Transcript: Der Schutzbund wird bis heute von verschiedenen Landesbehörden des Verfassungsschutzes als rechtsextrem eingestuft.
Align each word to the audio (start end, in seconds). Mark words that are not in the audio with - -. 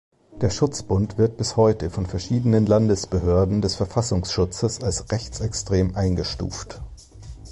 Der 0.31 0.49
Schutzbund 0.49 1.19
wird 1.19 1.37
bis 1.37 1.57
heute 1.57 1.91
von 1.91 2.07
verschiedenen 2.07 2.65
Landesbehörden 2.65 3.61
des 3.61 3.75
Verfassungsschutzes 3.75 4.81
als 4.81 5.11
rechtsextrem 5.11 5.95
eingestuft. 5.95 6.81